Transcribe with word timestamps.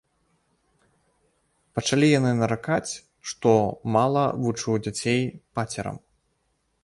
Пачалі 1.79 2.07
яны 2.19 2.31
наракаць, 2.41 2.93
што 3.31 3.53
мала 3.97 4.23
вучу 4.45 4.71
дзяцей 4.87 5.21
пацерам. 5.59 5.97